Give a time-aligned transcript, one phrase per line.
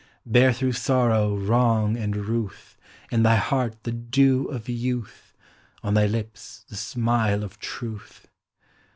[0.25, 2.75] Bear through sorrow, wrong, and ruth,
[3.11, 5.35] In thy heart the dew of youth.
[5.83, 8.27] On thy lips the smile of truth.